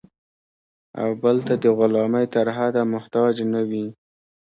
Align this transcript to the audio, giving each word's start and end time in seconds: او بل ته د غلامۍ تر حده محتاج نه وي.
او 1.01 1.09
بل 1.21 1.37
ته 1.47 1.55
د 1.63 1.65
غلامۍ 1.77 2.25
تر 2.35 2.47
حده 2.57 2.81
محتاج 2.93 3.35
نه 3.53 3.61
وي. 3.69 3.85